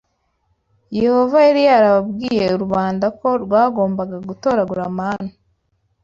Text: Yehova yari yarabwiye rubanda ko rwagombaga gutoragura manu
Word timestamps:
Yehova 1.01 1.37
yari 1.47 1.61
yarabwiye 1.69 2.45
rubanda 2.61 3.05
ko 3.19 3.27
rwagombaga 3.43 4.17
gutoragura 4.29 4.83
manu 4.97 5.31